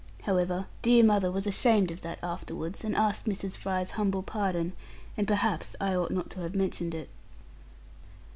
However, 0.23 0.65
dear 0.81 1.03
mother 1.03 1.31
was 1.31 1.45
ashamed 1.45 1.91
of 1.91 2.01
that 2.01 2.17
afterwards, 2.23 2.83
and 2.83 2.95
asked 2.95 3.27
Mrs. 3.27 3.55
Fry's 3.55 3.91
humble 3.91 4.23
pardon; 4.23 4.73
and 5.15 5.27
perhaps 5.27 5.75
I 5.79 5.93
ought 5.93 6.09
not 6.09 6.31
to 6.31 6.39
have 6.39 6.55
mentioned 6.55 6.95
it. 6.95 7.09